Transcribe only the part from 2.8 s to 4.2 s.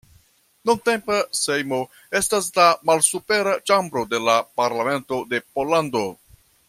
malsupera ĉambro